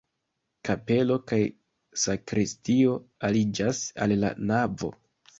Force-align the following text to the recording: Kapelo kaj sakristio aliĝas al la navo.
Kapelo 0.67 1.17
kaj 1.31 1.37
sakristio 2.03 2.95
aliĝas 3.29 3.83
al 4.07 4.15
la 4.23 4.33
navo. 4.53 4.91